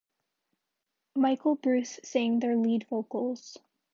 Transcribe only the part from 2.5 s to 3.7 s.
lead vocals.